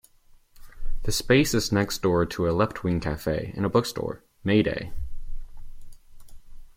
[1.03, 4.93] The space is next door to a left-wing cafe and bookstore, May Day.